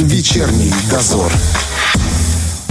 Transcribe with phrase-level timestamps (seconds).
[0.00, 1.32] Вечерний дозор.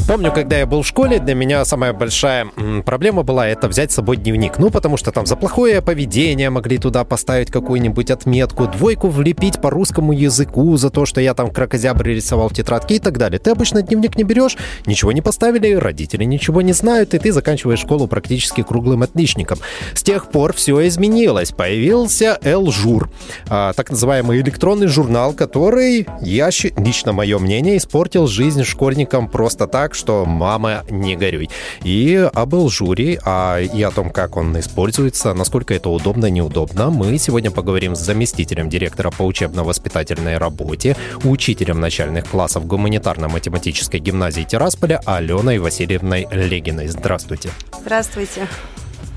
[0.07, 2.47] Помню, когда я был в школе, для меня самая большая
[2.85, 4.57] проблема была это взять с собой дневник.
[4.57, 9.69] Ну, потому что там за плохое поведение могли туда поставить какую-нибудь отметку, двойку влепить по
[9.69, 13.39] русскому языку за то, что я там кракозябры рисовал в тетрадке и так далее.
[13.39, 17.79] Ты обычно дневник не берешь, ничего не поставили, родители ничего не знают, и ты заканчиваешь
[17.79, 19.59] школу практически круглым отличником.
[19.93, 21.51] С тех пор все изменилось.
[21.51, 23.09] Появился Элжур,
[23.47, 29.90] а, так называемый электронный журнал, который, я, лично мое мнение, испортил жизнь школьникам просто так,
[29.95, 31.49] что «мама, не горюй».
[31.83, 37.17] И об Элжуре, а и о том, как он используется, насколько это удобно, неудобно, мы
[37.17, 45.59] сегодня поговорим с заместителем директора по учебно-воспитательной работе, учителем начальных классов гуманитарно-математической гимназии Тирасполя Аленой
[45.59, 46.87] Васильевной Легиной.
[46.87, 47.49] Здравствуйте.
[47.79, 48.47] Здравствуйте.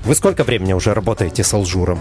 [0.05, 1.99] Вы сколько времени уже работаете с Алжуром?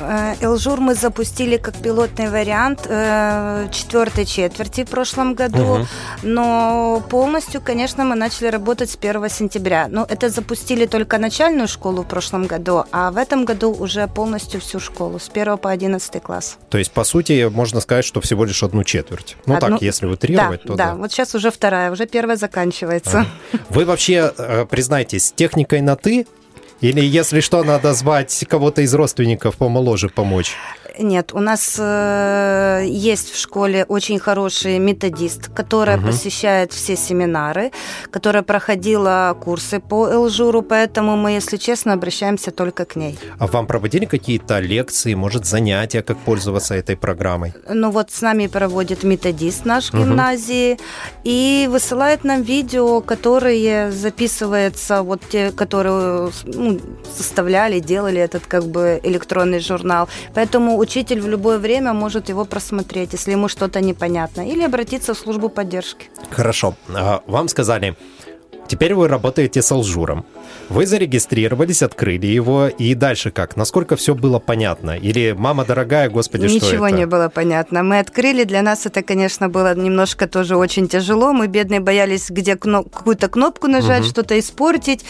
[0.00, 5.86] Э, Элжур мы запустили как пилотный вариант э, четвертой четверти в прошлом году, угу.
[6.22, 9.88] но полностью, конечно, мы начали работать с 1 сентября.
[9.88, 14.60] Но это запустили только начальную школу в прошлом году, а в этом году уже полностью
[14.60, 16.58] всю школу, с 1 по 11 класс.
[16.70, 19.36] То есть, по сути, можно сказать, что всего лишь одну четверть.
[19.46, 19.70] Ну одну...
[19.70, 20.86] так, если утрировать, да, то да.
[20.90, 23.26] Да, вот сейчас уже вторая, уже первая заканчивается.
[23.52, 23.56] А.
[23.70, 26.26] Вы вообще, э, признайтесь, с техникой на «ты»
[26.80, 30.56] Или, если что, надо звать кого-то из родственников помоложе помочь?
[30.98, 36.08] Нет, у нас э, есть в школе очень хороший методист, которая угу.
[36.08, 37.70] посещает все семинары,
[38.10, 43.18] которая проходила курсы по Элжуру, поэтому мы, если честно, обращаемся только к ней.
[43.38, 47.54] А вам проводили какие-то лекции, может, занятия, как пользоваться этой программой?
[47.68, 49.98] Ну вот с нами проводит методист наш угу.
[49.98, 50.78] гимназии
[51.22, 56.67] и высылает нам видео, которые записываются, вот те, которые ну,
[57.16, 60.08] составляли, делали этот как бы электронный журнал.
[60.34, 65.18] Поэтому учитель в любое время может его просмотреть, если ему что-то непонятно, или обратиться в
[65.18, 66.10] службу поддержки.
[66.30, 66.74] Хорошо.
[66.94, 67.96] А, вам сказали,
[68.68, 70.24] Теперь вы работаете с Алжуром.
[70.68, 73.56] Вы зарегистрировались, открыли его, и дальше как?
[73.56, 74.90] Насколько все было понятно?
[74.90, 77.82] Или «мама дорогая, господи, Ничего что это?» Ничего не было понятно.
[77.82, 81.32] Мы открыли, для нас это, конечно, было немножко тоже очень тяжело.
[81.32, 84.08] Мы, бедные, боялись где кноп- какую-то кнопку нажать, угу.
[84.10, 85.04] что-то испортить.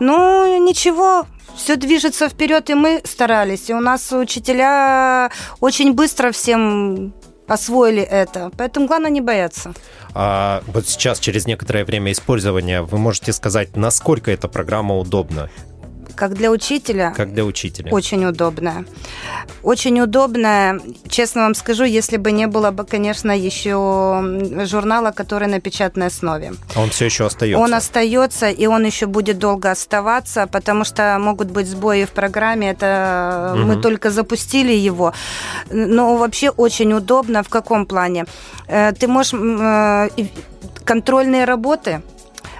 [0.00, 3.70] Ну, ничего, все движется вперед, и мы старались.
[3.70, 5.30] И у нас учителя
[5.60, 7.14] очень быстро всем
[7.46, 8.50] освоили это.
[8.56, 9.72] Поэтому главное не бояться.
[10.14, 15.50] А вот сейчас, через некоторое время использования, вы можете сказать, насколько эта программа удобна?
[16.16, 17.12] Как для учителя.
[17.16, 17.92] Как для учителя.
[17.92, 18.84] Очень удобная.
[19.62, 20.80] Очень удобная.
[21.08, 26.54] Честно вам скажу, если бы не было бы, конечно, еще журнала, который на печатной основе.
[26.74, 27.62] А он все еще остается?
[27.62, 32.70] Он остается, и он еще будет долго оставаться, потому что могут быть сбои в программе.
[32.70, 33.66] Это угу.
[33.66, 35.12] мы только запустили его.
[35.70, 37.42] Но вообще очень удобно.
[37.42, 38.24] В каком плане?
[38.68, 40.08] Э, ты можешь э,
[40.84, 42.00] контрольные работы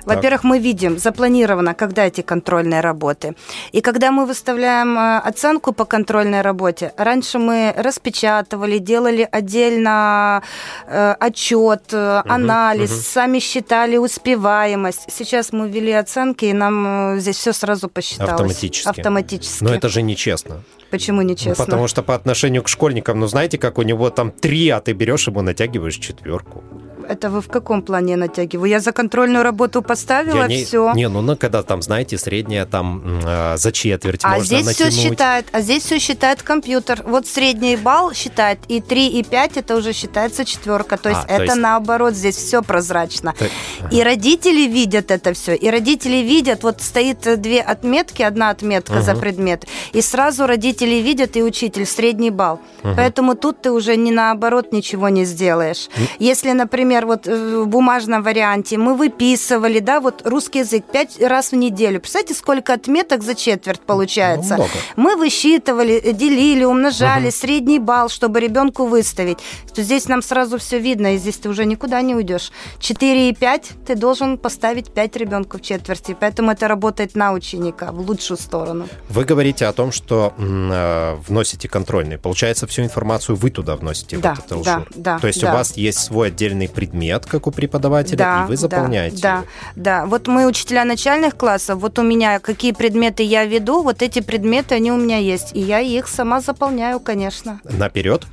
[0.07, 3.35] во-первых, мы видим запланировано, когда эти контрольные работы.
[3.73, 10.43] И когда мы выставляем э, оценку по контрольной работе, раньше мы распечатывали, делали отдельно
[10.87, 13.01] э, отчет, э, анализ, угу.
[13.01, 15.07] сами считали успеваемость.
[15.09, 18.33] Сейчас мы ввели оценки, и нам здесь все сразу посчиталось.
[18.33, 18.89] Автоматически.
[18.89, 19.65] Автоматически.
[19.65, 20.63] Но это же нечестно.
[20.91, 21.55] Почему нечестно?
[21.59, 24.81] Ну, потому что по отношению к школьникам, ну знаете, как у него там три, а
[24.81, 26.63] ты берешь ему натягиваешь четверку.
[27.09, 28.71] Это вы в каком плане натягиваю?
[28.71, 30.93] Я за контрольную работу поставила, я не, все.
[30.95, 34.93] Не, ну, ну когда там, знаете, средняя там э, за четверть а можно здесь натянуть.
[34.93, 37.03] все считает, а здесь все считает компьютер.
[37.05, 40.97] Вот средний балл считает, и 3, и 5 это уже считается четверка.
[40.97, 41.57] То есть а, это то есть...
[41.57, 43.35] наоборот, здесь все прозрачно.
[43.39, 43.51] Так...
[43.91, 45.55] И родители видят это все.
[45.55, 49.03] И родители видят, вот стоит две отметки, одна отметка угу.
[49.03, 52.61] за предмет, и сразу родители видят и учитель средний балл.
[52.83, 52.95] Угу.
[52.97, 55.89] Поэтому тут ты уже не наоборот ничего не сделаешь.
[56.19, 61.21] Если, например, например, вот э, в бумажном варианте мы выписывали, да, вот русский язык пять
[61.21, 62.01] раз в неделю.
[62.01, 64.57] Представляете, сколько отметок за четверть получается?
[64.57, 67.33] Ну, мы высчитывали, э, делили, умножали угу.
[67.33, 69.39] средний балл, чтобы ребенку выставить.
[69.75, 72.53] То здесь нам сразу все видно, и здесь ты уже никуда не уйдешь.
[72.79, 77.93] 4 и 5 ты должен поставить 5 ребенку в четверти, поэтому это работает на ученика
[77.93, 78.89] в лучшую сторону.
[79.09, 82.19] Вы говорите о том, что э, вносите контрольный.
[82.19, 85.51] Получается, всю информацию вы туда вносите, да, в этот да, да, То есть да.
[85.51, 89.23] у вас есть свой отдельный предмет, предмет, как у преподавателя, да, и вы заполняете.
[89.23, 89.45] Да,
[89.75, 90.07] да, да.
[90.07, 94.75] Вот мы учителя начальных классов, вот у меня какие предметы я веду, вот эти предметы,
[94.75, 95.55] они у меня есть.
[95.55, 97.61] И я их сама заполняю, конечно.
[97.65, 98.27] Наперед?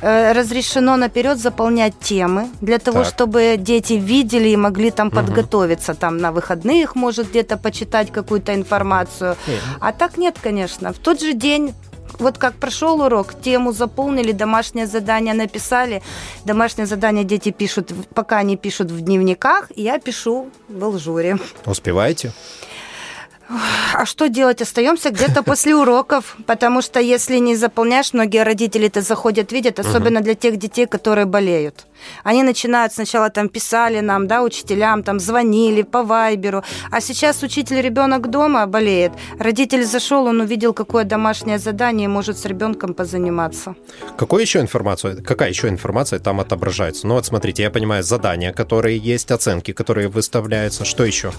[0.00, 3.12] Э, разрешено наперед заполнять темы для того, так.
[3.12, 5.16] чтобы дети видели и могли там угу.
[5.16, 9.36] подготовиться, там на выходных, может где-то почитать какую-то информацию.
[9.80, 10.92] А так нет, конечно.
[10.92, 11.74] В тот же день
[12.18, 16.02] вот как прошел урок, тему заполнили, домашнее задание написали.
[16.44, 21.38] Домашнее задание дети пишут, пока они пишут в дневниках, я пишу в Алжуре.
[21.66, 22.32] Успеваете?
[23.48, 24.62] А что делать?
[24.62, 30.34] Остаемся где-то после уроков, потому что если не заполняешь, многие родители-то заходят, видят, особенно для
[30.34, 31.86] тех детей, которые болеют.
[32.22, 37.80] Они начинают сначала там писали нам, да, учителям, там звонили по вайберу, а сейчас учитель
[37.80, 43.74] ребенок дома болеет, родитель зашел, он увидел, какое домашнее задание, может с ребенком позаниматься.
[44.16, 47.06] Какую еще информацию, какая еще информация там отображается?
[47.06, 51.32] Ну вот смотрите, я понимаю, задания, которые есть, оценки, которые выставляются, что еще?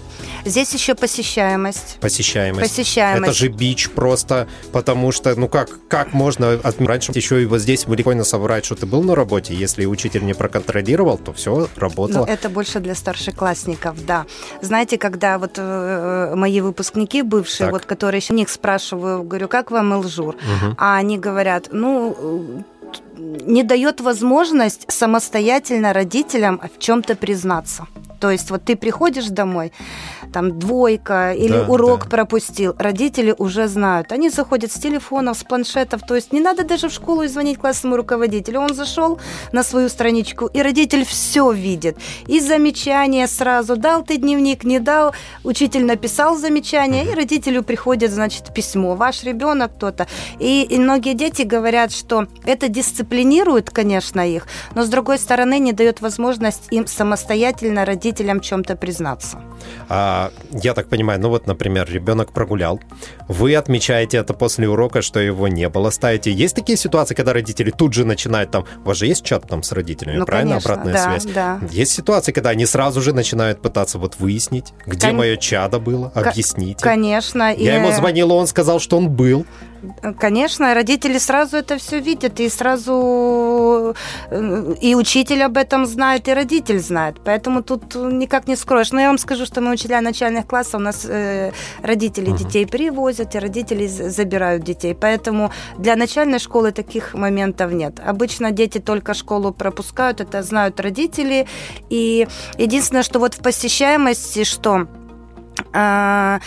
[0.46, 1.98] Здесь еще посещаемость.
[2.10, 2.69] Посещаемость.
[2.69, 3.24] Посещаемость.
[3.24, 7.86] Это же бич просто, потому что, ну как, как можно, раньше еще и вот здесь
[7.88, 12.25] легко соврать, что ты был на работе, если учитель не проконтролировал контролировал, то все работало.
[12.25, 14.25] Ну, это больше для старшеклассников, да.
[14.62, 17.72] Знаете, когда вот э, мои выпускники бывшие, так.
[17.72, 20.36] вот которые еще них спрашиваю, говорю, как вам Элжур?
[20.36, 20.75] Угу.
[20.78, 22.66] А они говорят, ну
[23.18, 27.88] не дает возможность самостоятельно родителям в чем-то признаться.
[28.19, 29.72] То есть вот ты приходишь домой,
[30.36, 32.10] там двойка или да, урок да.
[32.10, 34.12] пропустил, родители уже знают.
[34.12, 37.58] Они заходят с телефонов, с планшетов, то есть не надо даже в школу и звонить
[37.58, 38.60] классному руководителю.
[38.60, 39.18] Он зашел
[39.54, 41.98] на свою страничку, и родитель все видит.
[42.28, 45.16] И замечания сразу, дал ты дневник, не дал,
[45.46, 50.06] учитель написал замечание, и родителю приходит, значит, письмо, ваш ребенок кто-то.
[50.40, 55.72] И, и многие дети говорят, что это дисциплинирует, конечно, их, но с другой стороны не
[55.72, 59.40] дает возможность им самостоятельно родителям чем-то признаться.
[59.88, 62.80] А, я так понимаю, ну вот, например, ребенок прогулял,
[63.27, 66.31] вы отмечаете это после урока, что его не было, ставите.
[66.31, 69.63] Есть такие ситуации, когда родители тут же начинают там, у вас же есть чат там
[69.63, 71.33] с родителями, ну, правильно, конечно, обратная да, связь?
[71.33, 71.60] Да.
[71.72, 75.18] Есть ситуации, когда они сразу же начинают пытаться вот выяснить, где Кон...
[75.18, 76.81] мое чадо было, объяснить.
[76.81, 77.54] Конечно.
[77.54, 77.80] Я и...
[77.80, 79.45] ему звонила, он сказал, что он был.
[80.20, 83.96] Конечно, родители сразу это все видят, и сразу
[84.30, 87.18] э, и учитель об этом знает, и родитель знает.
[87.24, 88.92] Поэтому тут никак не скроешь.
[88.92, 91.52] Но я вам скажу, что мы учителя начальных классов, у нас э,
[91.82, 92.38] родители uh-huh.
[92.38, 94.96] детей привозят, и родители забирают детей.
[94.96, 98.00] Поэтому для начальной школы таких моментов нет.
[98.06, 101.48] Обычно дети только школу пропускают, это знают родители.
[101.90, 102.28] И
[102.58, 104.88] единственное, что вот в посещаемости, что
[105.74, 106.40] а,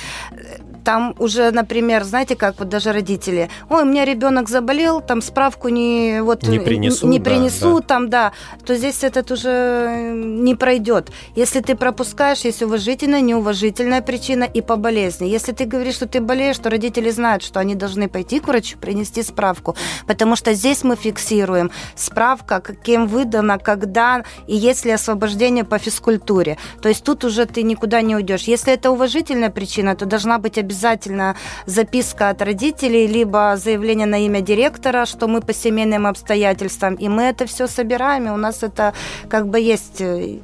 [0.84, 5.68] там уже, например, знаете, как вот даже родители, ой, у меня ребенок заболел, там справку
[5.68, 7.86] не вот не принесу, не принесу да, да.
[7.86, 8.32] там, да,
[8.64, 11.10] то здесь этот уже не пройдет.
[11.34, 15.26] Если ты пропускаешь, есть уважительная, неуважительная причина и по болезни.
[15.26, 18.78] Если ты говоришь, что ты болеешь, то родители знают, что они должны пойти к врачу,
[18.78, 19.76] принести справку,
[20.06, 26.56] потому что здесь мы фиксируем справка, каким выдано, когда и есть ли освобождение по физкультуре.
[26.82, 28.42] То есть тут уже ты никуда не уйдешь.
[28.42, 31.34] Если это уважительная причина, то должна быть обязательно обязательно
[31.66, 37.22] записка от родителей, либо заявление на имя директора, что мы по семейным обстоятельствам, и мы
[37.22, 38.92] это все собираем, и у нас это
[39.28, 40.38] как бы есть э,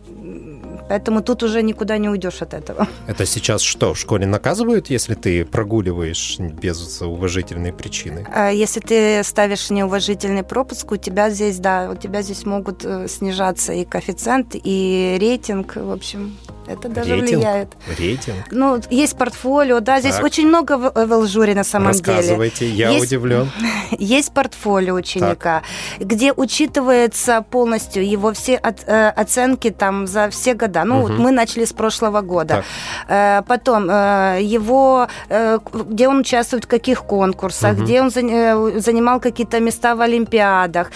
[0.88, 2.86] Поэтому тут уже никуда не уйдешь от этого.
[3.06, 8.26] Это сейчас что, в школе наказывают, если ты прогуливаешь без уважительной причины?
[8.32, 13.08] А если ты ставишь неуважительный пропуск, у тебя здесь, да, у тебя здесь могут э,
[13.08, 16.36] снижаться и коэффициент, и рейтинг, в общем,
[16.66, 17.38] это даже рейтинг?
[17.38, 17.68] влияет.
[17.98, 18.36] Рейтинг?
[18.50, 20.24] Ну, есть портфолио, да, здесь так.
[20.24, 22.76] очень много в, в Элжуре на самом Рассказывайте, деле.
[22.76, 23.50] я есть, удивлен.
[23.98, 25.62] Есть портфолио ученика,
[25.98, 26.06] так.
[26.06, 30.84] где учитывается полностью его все от, э, оценки там за все года года.
[30.84, 31.08] Ну, угу.
[31.08, 32.54] вот мы начали с прошлого года.
[32.54, 32.64] Так.
[33.08, 35.58] Э, потом э, его, э,
[35.90, 37.82] где он участвует в каких конкурсах, угу.
[37.82, 40.90] где он занимал какие-то места в Олимпиадах,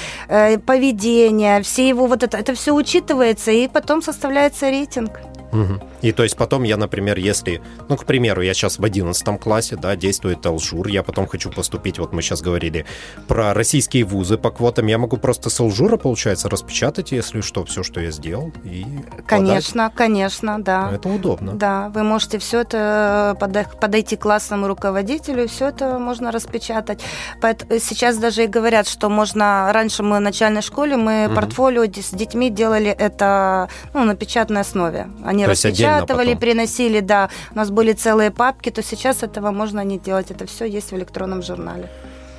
[0.67, 5.11] поведение, все его вот это, это все учитывается, и потом составляется рейтинг.
[5.53, 5.81] Угу.
[6.03, 9.77] И то есть потом я, например, если, ну, к примеру, я сейчас в 11 классе,
[9.77, 12.87] да, действует Алжур, я потом хочу поступить, вот мы сейчас говорили
[13.27, 17.83] про российские вузы по квотам, я могу просто с Алжура, получается, распечатать, если что, все,
[17.83, 18.85] что я сделал, и
[19.27, 19.97] Конечно, подать.
[19.97, 20.91] конечно, да.
[20.93, 21.55] Это удобно.
[21.55, 23.37] Да, вы можете все это
[23.81, 27.01] подойти к классному руководителю, все это можно распечатать.
[27.81, 31.35] Сейчас даже и говорят, что можно, раньше мы в начальной школе, мы угу.
[31.35, 35.09] портфолио с детьми делали это ну, на печатной основе.
[35.25, 37.31] Они То распечатывали, приносили, да.
[37.53, 40.31] У нас были целые папки, то сейчас этого можно не делать.
[40.31, 41.89] Это все есть в электронном журнале.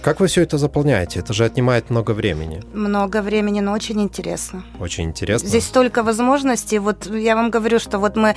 [0.02, 1.20] Как вы все это заполняете?
[1.20, 2.64] Это же отнимает много времени.
[2.74, 4.64] Много времени, но очень интересно.
[4.80, 5.50] Очень интересно.
[5.50, 6.80] Здесь столько возможностей.
[6.80, 8.36] Вот я вам говорю, что вот мы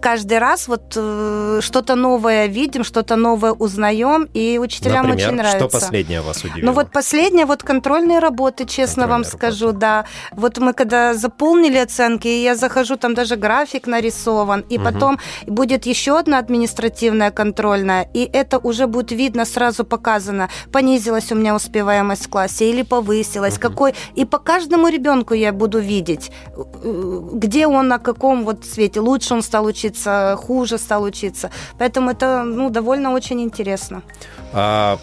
[0.00, 5.58] каждый раз вот э, что-то новое видим, что-то новое узнаем, и учителям Например, очень нравится.
[5.58, 6.66] что последнее вас удивило?
[6.66, 9.36] Ну вот последнее, вот контрольные работы, честно контрольные вам работы.
[9.36, 10.04] скажу, да.
[10.32, 14.84] Вот мы когда заполнили оценки, я захожу, там даже график нарисован, и угу.
[14.84, 21.32] потом будет еще одна административная контрольная, и это уже будет видно, сразу показано, понизить снизилась
[21.32, 23.62] у меня успеваемость в классе или повысилась, угу.
[23.62, 23.94] какой...
[24.14, 26.30] И по каждому ребенку я буду видеть,
[27.32, 29.00] где он, на каком вот свете.
[29.00, 31.50] Лучше он стал учиться, хуже стал учиться.
[31.78, 34.02] Поэтому это, ну, довольно очень интересно.
[34.52, 34.98] А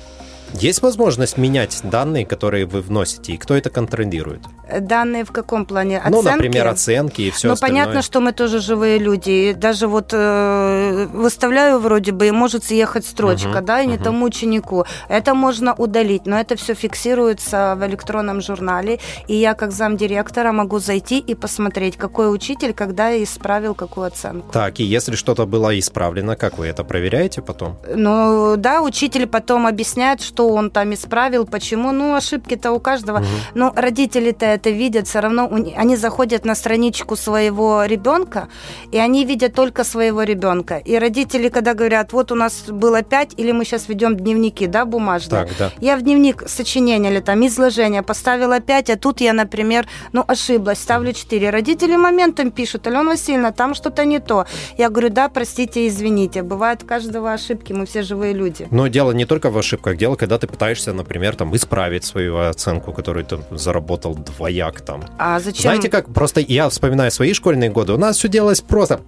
[0.54, 4.42] есть возможность менять данные, которые вы вносите, и кто это контролирует?
[4.80, 6.00] Данные в каком плане?
[6.00, 6.16] Оценки?
[6.16, 7.84] Ну, например, оценки и все ну, остальное.
[7.84, 9.30] понятно, что мы тоже живые люди.
[9.30, 13.96] И даже вот э, выставляю вроде бы, и может съехать строчка, угу, да, и не
[13.96, 14.04] угу.
[14.04, 14.86] тому ученику.
[15.10, 20.80] Это можно удалить, но это все фиксируется в электронном журнале, и я как замдиректора могу
[20.80, 24.52] зайти и посмотреть, какой учитель когда исправил какую оценку.
[24.52, 27.78] Так, и если что-то было исправлено, как вы это проверяете потом?
[27.88, 31.92] Ну, да, учитель потом объясняет, что он там исправил, почему.
[31.92, 33.18] Ну, ошибки-то у каждого.
[33.18, 33.28] Угу.
[33.56, 38.48] Но родители-то это видят, все равно они заходят на страничку своего ребенка,
[38.92, 40.78] и они видят только своего ребенка.
[40.78, 44.86] И родители, когда говорят, вот у нас было пять, или мы сейчас ведем дневники, да,
[44.86, 45.46] бумажные.
[45.46, 45.72] Так, да.
[45.82, 50.80] Я в дневник сочинения или там изложения поставила пять, а тут я, например, ну, ошиблась,
[50.80, 51.50] ставлю четыре.
[51.50, 54.46] Родители моментом пишут, Алена Васильевна, там что-то не то.
[54.78, 56.44] Я говорю, да, простите, извините.
[56.44, 58.68] Бывают у каждого ошибки, мы все живые люди.
[58.72, 62.94] Но дело не только в ошибках, дело, когда ты пытаешься, например, там, исправить свою оценку,
[62.94, 64.16] которую ты заработал
[64.52, 65.04] двояк там.
[65.18, 65.62] А зачем?
[65.62, 69.02] Знаете как, просто я вспоминаю свои школьные годы, у нас все делалось просто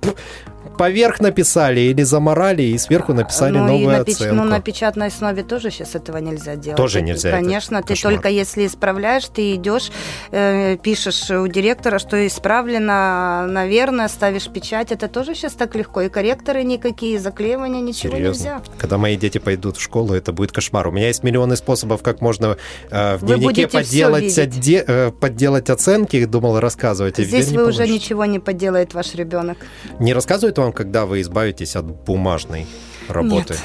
[0.78, 4.16] поверх написали или заморали и сверху написали ну, новую и на печ...
[4.16, 4.36] оценку.
[4.36, 6.78] Ну, на печатной основе тоже сейчас этого нельзя делать.
[6.78, 7.32] Тоже нельзя.
[7.32, 8.14] Конечно, ты кошмар.
[8.14, 9.92] только если исправляешь, ты идешь,
[10.32, 14.92] э, пишешь у директора, что исправлено, наверное, ставишь печать.
[14.92, 16.02] Это тоже сейчас так легко.
[16.02, 18.40] И корректоры никакие, заклеивания, ничего Серьезно?
[18.40, 18.62] нельзя.
[18.78, 20.88] Когда мои дети пойдут в школу, это будет кошмар.
[20.88, 22.58] У меня есть миллионы способов, как можно
[22.90, 24.84] э, в дневнике подделать, отде...
[24.88, 27.18] э, подделать оценки, думал рассказывать.
[27.18, 29.58] Здесь вы уже ничего не подделает ваш ребенок.
[30.00, 32.68] Не рассказывает вам, когда вы избавитесь от бумажной
[33.10, 33.54] работы?
[33.56, 33.64] Нет.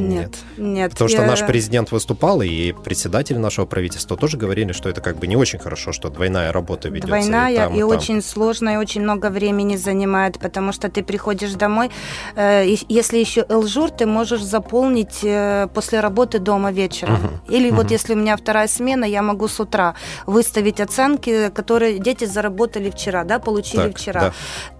[0.00, 0.92] Нет, нет.
[0.92, 1.16] Потому я...
[1.16, 5.36] что наш президент выступал, и председатель нашего правительства тоже говорили, что это как бы не
[5.36, 7.08] очень хорошо, что двойная работа ведется.
[7.08, 11.02] Двойная и, там, и, и очень сложная, и очень много времени занимает, потому что ты
[11.02, 11.90] приходишь домой,
[12.36, 17.14] э, если еще элжур, ты можешь заполнить э, после работы дома вечером.
[17.14, 17.54] Угу.
[17.54, 17.76] Или угу.
[17.76, 19.94] вот если у меня вторая смена, я могу с утра
[20.26, 24.20] выставить оценки, которые дети заработали вчера, да, получили так, вчера.
[24.20, 24.32] Да.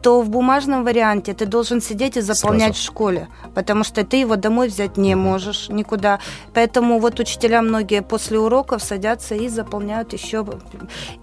[0.03, 2.81] То в бумажном варианте ты должен сидеть и заполнять Сразу.
[2.81, 6.19] в школе, потому что ты его домой взять не можешь никуда.
[6.55, 10.45] Поэтому вот учителя многие после уроков садятся и заполняют еще.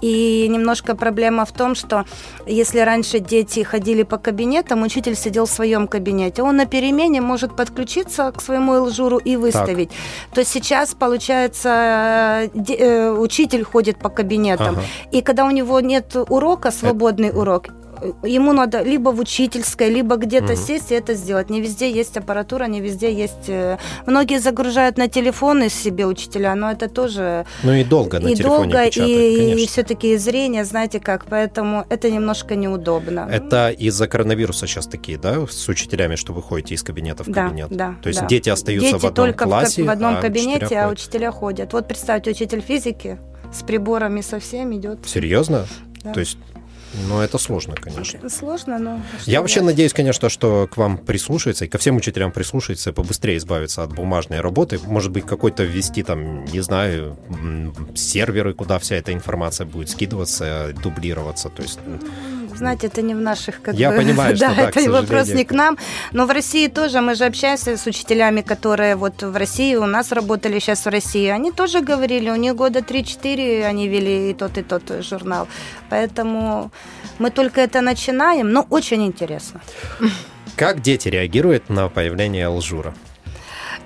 [0.01, 2.05] И немножко проблема в том, что
[2.45, 7.55] если раньше дети ходили по кабинетам, учитель сидел в своем кабинете, он на перемене может
[7.55, 9.89] подключиться к своему элжуру и выставить.
[9.89, 10.35] Так.
[10.35, 14.75] То сейчас, получается, э, учитель ходит по кабинетам.
[14.75, 14.81] Ага.
[15.11, 17.39] И когда у него нет урока, свободный это...
[17.39, 17.67] урок,
[18.23, 20.61] ему надо либо в учительской, либо где-то угу.
[20.61, 21.49] сесть и это сделать.
[21.49, 23.47] Не везде есть аппаратура, не везде есть...
[23.49, 27.45] Э, многие загружают на телефоны себе учителя, но это тоже...
[27.63, 31.85] Ну и долго на и телефоне долго, печатать, и, и все-таки зрение, знаете как, поэтому
[31.89, 33.27] это немножко неудобно.
[33.31, 37.69] Это из-за коронавируса сейчас такие, да, с учителями, что вы ходите из кабинета в кабинет?
[37.69, 38.27] Да, То есть да.
[38.27, 41.73] дети остаются дети в одном только классе, в, в одном а кабинете, а учителя ходят.
[41.73, 43.17] Вот представьте, учитель физики
[43.53, 44.99] с приборами совсем идет.
[45.05, 45.65] Серьезно?
[46.03, 46.13] Да.
[46.13, 46.37] То есть
[47.07, 48.17] ну, это сложно, конечно.
[48.17, 49.01] Это сложно, но...
[49.25, 53.83] Я вообще надеюсь, конечно, что к вам прислушается, и ко всем учителям прислушается, побыстрее избавиться
[53.83, 54.79] от бумажной работы.
[54.85, 57.17] Может быть, какой-то ввести там, не знаю,
[57.95, 61.49] серверы, куда вся эта информация будет скидываться, дублироваться.
[61.49, 61.79] То есть
[62.59, 63.61] знаете, это не в наших...
[63.61, 65.77] Как Я бы, понимаю, что да, это вопрос не к нам.
[66.11, 70.11] Но в России тоже, мы же общаемся с учителями, которые вот в России, у нас
[70.11, 71.27] работали сейчас в России.
[71.27, 75.47] Они тоже говорили, у них года 3-4 они вели и тот, и тот журнал.
[75.89, 76.71] Поэтому
[77.19, 79.61] мы только это начинаем, но очень интересно.
[80.55, 82.93] Как дети реагируют на появление Алжура?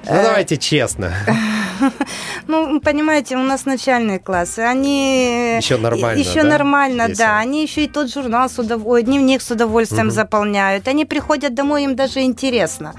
[0.05, 1.13] Ну, давайте честно.
[2.47, 5.57] Ну, понимаете, у нас начальные классы, они...
[5.57, 6.49] Еще нормально, Еще да?
[6.49, 7.17] нормально, Весело.
[7.17, 7.39] да.
[7.39, 10.13] Они еще и тот журнал с удовольствием, дневник с удовольствием угу.
[10.13, 10.87] заполняют.
[10.87, 12.93] Они приходят домой, им даже интересно.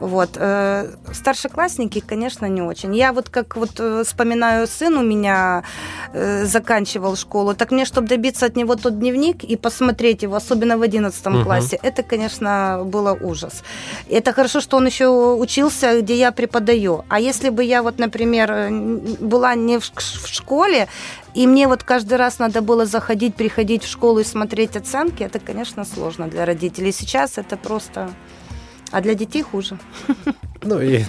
[0.00, 0.30] Вот.
[0.36, 2.94] Э, старшеклассники, конечно, не очень.
[2.94, 5.64] Я вот как вот э, вспоминаю, сын у меня
[6.12, 10.78] э, заканчивал школу, так мне, чтобы добиться от него тот дневник и посмотреть его, особенно
[10.78, 11.44] в 11 угу.
[11.44, 13.62] классе, это, конечно, было ужас.
[14.08, 17.04] Это хорошо, что он еще учился, где я преподаю.
[17.08, 18.70] А если бы я вот, например,
[19.20, 19.84] была не в
[20.26, 20.88] школе,
[21.34, 25.38] и мне вот каждый раз надо было заходить, приходить в школу и смотреть оценки, это,
[25.40, 26.92] конечно, сложно для родителей.
[26.92, 28.10] Сейчас это просто
[28.90, 29.78] А для детей хуже.
[30.62, 31.04] Ну и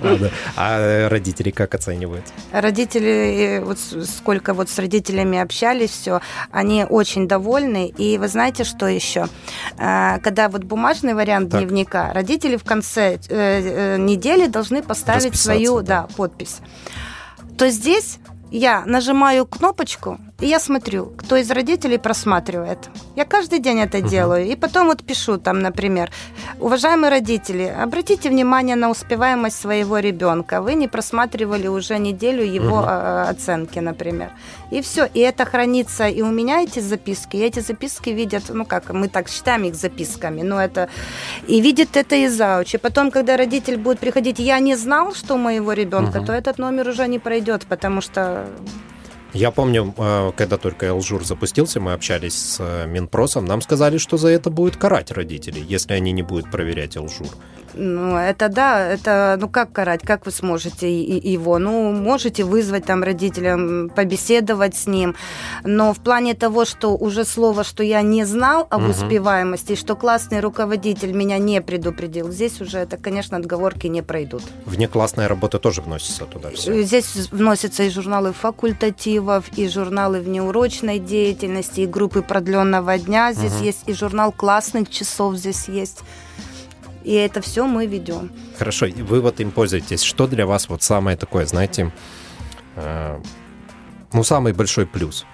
[0.00, 0.30] ладно.
[0.56, 2.24] А родители как оценивают?
[2.52, 7.88] Родители, вот сколько вот с родителями общались, все, они очень довольны.
[7.88, 9.26] И вы знаете, что еще?
[9.78, 11.60] А, когда вот бумажный вариант так.
[11.60, 16.02] дневника, родители в конце э, э, недели должны поставить свою да.
[16.02, 16.58] Да, подпись.
[17.58, 18.18] То здесь
[18.50, 22.78] я нажимаю кнопочку, и я смотрю, кто из родителей просматривает.
[23.16, 24.08] Я каждый день это uh-huh.
[24.08, 24.46] делаю.
[24.46, 26.10] И потом вот пишу там, например,
[26.60, 30.60] уважаемые родители, обратите внимание на успеваемость своего ребенка.
[30.60, 33.30] Вы не просматривали уже неделю его uh-huh.
[33.30, 34.30] оценки, например.
[34.70, 35.08] И все.
[35.14, 37.36] И это хранится и у меня эти записки.
[37.36, 40.90] И эти записки видят, ну как, мы так считаем их записками, но это...
[41.46, 42.74] И видит это и зауч.
[42.74, 46.26] И потом, когда родитель будет приходить, я не знал, что у моего ребенка, uh-huh.
[46.26, 48.35] то этот номер уже не пройдет, потому что
[49.32, 54.16] я помню, э, когда только Элжур запустился, мы общались с э, Минпросом, нам сказали, что
[54.16, 57.28] за это будет карать родителей, если они не будут проверять Элжур.
[57.76, 61.58] Ну, это да, это, ну, как карать, как вы сможете его?
[61.58, 65.14] Ну, можете вызвать там родителям, побеседовать с ним,
[65.64, 68.90] но в плане того, что уже слово, что я не знал об угу.
[68.90, 74.42] успеваемости, что классный руководитель меня не предупредил, здесь уже это, конечно, отговорки не пройдут.
[74.64, 76.82] Внеклассная работа тоже вносится туда все?
[76.82, 83.64] Здесь вносятся и журналы факультативов, и журналы внеурочной деятельности, и группы продленного дня, здесь угу.
[83.64, 86.00] есть и журнал классных часов здесь есть
[87.06, 88.32] и это все мы ведем.
[88.58, 90.02] Хорошо, вы вот им пользуетесь.
[90.02, 91.92] Что для вас вот самое такое, знаете,
[92.74, 93.20] э,
[94.12, 95.24] ну, самый большой плюс?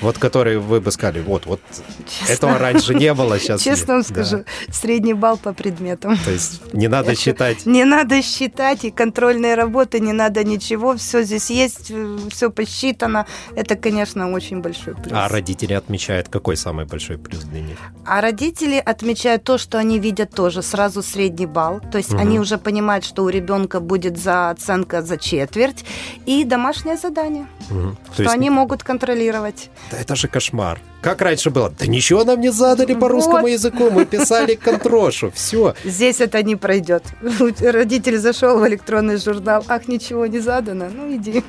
[0.00, 1.60] Вот который вы бы сказали, вот, вот
[2.06, 2.32] Честно?
[2.32, 4.72] этого раньше не было, сейчас Честно вам скажу, да.
[4.72, 6.16] средний балл по предметам.
[6.24, 7.66] То есть не надо считать?
[7.66, 11.92] Не надо считать, и контрольные работы, не надо ничего, все здесь есть,
[12.30, 13.26] все посчитано.
[13.54, 15.12] Это, конечно, очень большой плюс.
[15.12, 17.78] А родители отмечают, какой самый большой плюс для них?
[18.04, 21.80] А родители отмечают то, что они видят тоже, сразу средний балл.
[21.92, 22.20] То есть угу.
[22.20, 25.84] они уже понимают, что у ребенка будет за оценка за четверть,
[26.26, 27.96] и домашнее задание, угу.
[28.12, 28.34] что есть...
[28.34, 29.70] они могут контролировать.
[29.90, 30.80] Да это же кошмар.
[31.00, 31.70] Как раньше было?
[31.70, 33.10] Да ничего нам не задали по вот.
[33.10, 35.74] русскому языку, мы писали контрошу, все.
[35.84, 37.04] Здесь это не пройдет.
[37.60, 41.44] Родитель зашел в электронный журнал, ах, ничего не задано, ну иди.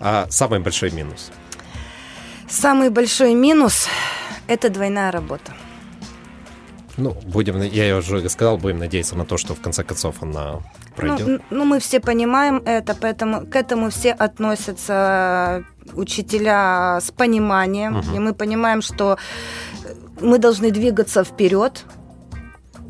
[0.00, 1.30] А самый большой минус?
[2.48, 3.86] Самый большой минус–
[4.48, 5.52] это двойная работа.
[7.00, 10.60] Ну, будем, я уже сказал, будем надеяться на то, что в конце концов она
[10.94, 11.26] пройдет.
[11.26, 18.16] Ну, ну мы все понимаем это, поэтому к этому все относятся учителя с пониманием, угу.
[18.16, 19.16] и мы понимаем, что
[20.20, 21.84] мы должны двигаться вперед,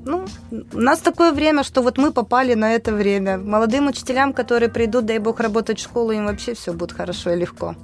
[0.04, 3.38] ну, у нас такое время, что вот мы попали на это время.
[3.38, 7.36] Молодым учителям, которые придут, дай бог, работать в школу, им вообще все будет хорошо и
[7.36, 7.74] легко.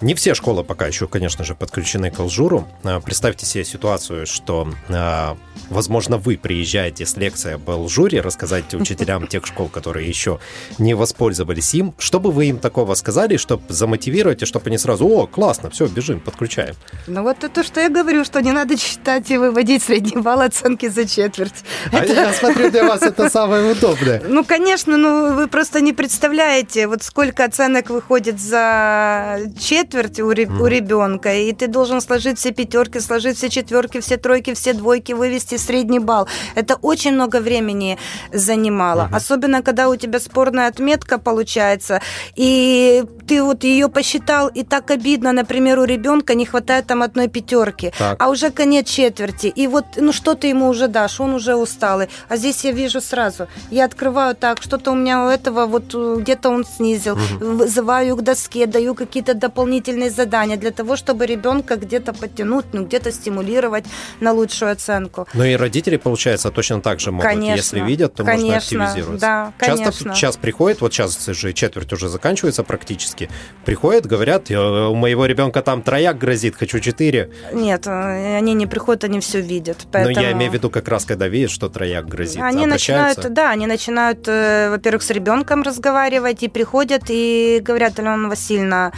[0.00, 2.68] Не все школы пока еще, конечно же, подключены к Алжуру.
[2.84, 5.36] А, представьте себе ситуацию, что а,
[5.70, 10.38] Возможно, вы приезжаете с лекцией об Алжуре, рассказать учителям тех школ, которые еще
[10.78, 11.94] не воспользовались им.
[11.98, 15.86] Что бы вы им такого сказали, чтобы замотивировать, и чтобы они сразу, о, классно, все,
[15.86, 16.74] бежим, подключаем?
[17.06, 20.40] Ну вот это то, что я говорю, что не надо читать и выводить средний балл
[20.40, 21.64] оценки за четверть.
[22.00, 24.22] А я смотрю, для вас это самое удобное.
[24.26, 30.60] Ну, конечно, ну вы просто не представляете, вот сколько оценок выходит за четверть у, mm.
[30.60, 35.12] у ребенка, и ты должен сложить все пятерки, сложить все четверки, все тройки, все двойки,
[35.12, 36.28] вывести средний балл.
[36.54, 37.98] Это очень много времени
[38.32, 39.04] занимало.
[39.04, 39.16] Угу.
[39.16, 42.00] Особенно, когда у тебя спорная отметка получается,
[42.36, 47.28] и ты вот ее посчитал, и так обидно, например, у ребенка не хватает там одной
[47.28, 48.22] пятерки, так.
[48.22, 51.54] а уже конец четверти, и вот, ну что ты ему уже дашь, он уже
[51.88, 52.08] усталый.
[52.28, 56.16] А здесь я вижу сразу, я открываю так, что-то у меня у этого вот э,
[56.20, 57.56] где-то он снизил, угу.
[57.56, 63.12] вызываю к доске, даю какие-то дополнительные задания для того, чтобы ребенка где-то подтянуть, ну где-то
[63.12, 63.84] стимулировать
[64.20, 65.26] на лучшую оценку.
[65.34, 67.30] Но и родители, получается, точно так же могут.
[67.30, 69.26] Конечно, Если видят, то конечно, можно активизироваться.
[69.26, 69.92] Да, конечно.
[69.92, 73.28] Часто час приходит, вот сейчас же четверть уже заканчивается практически,
[73.64, 77.30] приходят, говорят, у моего ребенка там трояк грозит, хочу четыре.
[77.52, 79.86] Нет, э, они не приходят, они все видят.
[79.92, 80.14] Поэтому...
[80.14, 82.42] Но я имею в виду как раз, когда видят, что трояк грозит.
[82.42, 88.28] Они начинают, да, они начинают, э, во-первых, с ребенком разговаривать и приходят и говорят, Алена
[88.28, 88.92] Васильевна,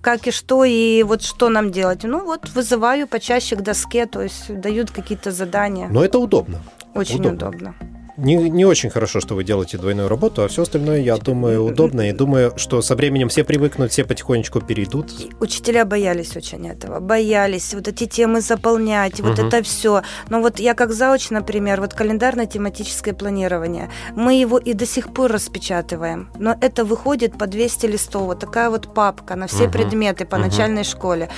[0.00, 2.04] как и что, и вот что нам делать.
[2.04, 5.88] Ну вот вызываю почаще к доске, то есть дают какие-то задания.
[5.88, 6.60] Но это удобно.
[6.94, 7.48] Очень удобно.
[7.48, 7.74] удобно.
[8.16, 12.08] Не, не очень хорошо, что вы делаете двойную работу, а все остальное, я думаю, удобно.
[12.08, 15.12] И думаю, что со временем все привыкнут, все потихонечку перейдут.
[15.40, 17.00] Учителя боялись очень этого.
[17.00, 19.48] Боялись вот эти темы заполнять, вот угу.
[19.48, 20.02] это все.
[20.30, 25.32] Но вот я как зауч, например, вот календарно-тематическое планирование, мы его и до сих пор
[25.32, 26.30] распечатываем.
[26.38, 28.22] Но это выходит по 200 листов.
[28.22, 29.72] Вот такая вот папка на все угу.
[29.72, 30.44] предметы по угу.
[30.44, 31.28] начальной школе.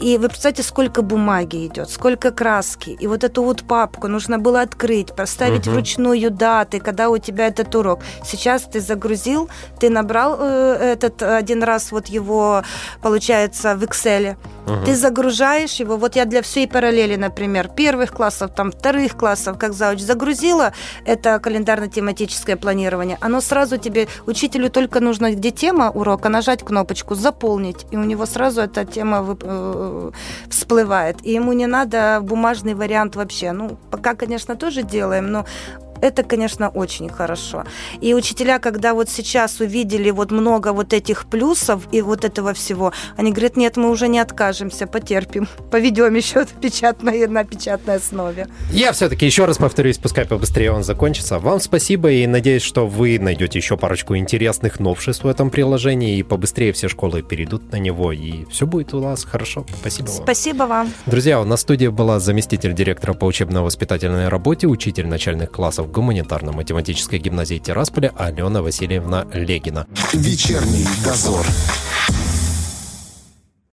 [0.00, 2.90] И вы представьте, сколько бумаги идет, сколько краски.
[2.90, 5.74] И вот эту вот папку нужно было открыть, поставить угу.
[5.74, 8.00] вручную даты, когда у тебя этот урок.
[8.24, 12.62] Сейчас ты загрузил, ты набрал э, этот один раз вот его,
[13.00, 14.36] получается, в Excel.
[14.66, 14.84] Угу.
[14.84, 15.96] Ты загружаешь его.
[15.96, 20.72] Вот я для всей параллели, например, первых классов, там вторых классов, как зауч, загрузила
[21.06, 23.16] это календарно-тематическое планирование.
[23.20, 28.26] Оно сразу тебе, учителю только нужно, где тема урока, нажать кнопочку «Заполнить», и у него
[28.26, 30.10] сразу эта тема э,
[30.48, 31.16] всплывает.
[31.22, 33.52] И ему не надо бумажный вариант вообще.
[33.52, 35.46] Ну, пока, конечно, тоже делаем, но
[36.00, 37.64] это, конечно, очень хорошо.
[38.00, 42.92] И учителя, когда вот сейчас увидели вот много вот этих плюсов и вот этого всего,
[43.16, 48.48] они говорят, нет, мы уже не откажемся, потерпим, поведем еще печатное, на печатной основе.
[48.72, 51.38] Я все-таки еще раз повторюсь, пускай побыстрее он закончится.
[51.38, 56.22] Вам спасибо и надеюсь, что вы найдете еще парочку интересных новшеств в этом приложении и
[56.22, 59.66] побыстрее все школы перейдут на него, и все будет у вас хорошо.
[59.80, 60.22] Спасибо вам.
[60.22, 60.92] Спасибо вам.
[61.06, 67.18] Друзья, у нас в студии была заместитель директора по учебно-воспитательной работе, учитель начальных классов гуманитарно-математической
[67.18, 69.86] гимназии Тирасполя Алена Васильевна Легина.
[70.12, 71.44] Вечерний дозор.